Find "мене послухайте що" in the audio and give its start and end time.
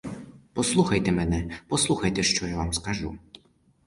1.11-2.47